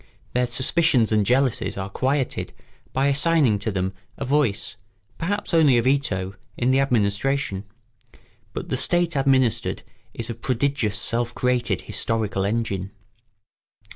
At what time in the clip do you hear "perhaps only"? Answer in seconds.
5.19-5.77